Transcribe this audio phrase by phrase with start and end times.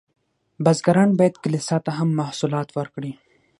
[0.63, 3.11] بزګران باید کلیسا ته هم محصولات ورکړي.